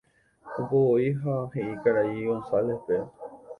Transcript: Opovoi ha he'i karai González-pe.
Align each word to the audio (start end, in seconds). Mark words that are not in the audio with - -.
Opovoi 0.61 1.11
ha 1.19 1.35
he'i 1.53 1.75
karai 1.83 2.27
González-pe. 2.33 3.01